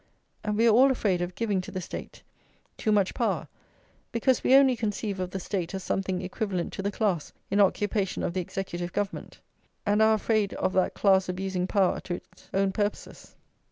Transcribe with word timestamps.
And 0.43 0.57
we 0.57 0.65
are 0.65 0.71
all 0.73 0.89
afraid 0.89 1.21
of 1.21 1.35
giving 1.35 1.61
to 1.61 1.69
the 1.69 1.79
State 1.79 2.23
too 2.75 2.91
much 2.91 3.13
power, 3.13 3.47
because 4.11 4.43
we 4.43 4.55
only 4.55 4.75
conceive 4.75 5.19
of 5.19 5.29
the 5.29 5.39
State 5.39 5.75
as 5.75 5.83
something 5.83 6.23
equivalent 6.23 6.73
to 6.73 6.81
the 6.81 6.89
class 6.91 7.31
in 7.51 7.61
occupation 7.61 8.23
of 8.23 8.33
the 8.33 8.41
executive 8.41 8.93
government, 8.93 9.41
and 9.85 10.01
are 10.01 10.15
afraid 10.15 10.55
of 10.55 10.73
that 10.73 10.95
class 10.95 11.29
abusing 11.29 11.67
power 11.67 11.99
to 11.99 12.15
its 12.15 12.49
own 12.51 12.71
purposes. 12.71 13.35